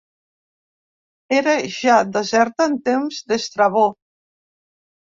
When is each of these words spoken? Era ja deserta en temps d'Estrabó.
Era 1.41 1.53
ja 1.75 1.99
deserta 2.17 2.69
en 2.71 2.77
temps 2.89 3.21
d'Estrabó. 3.31 3.89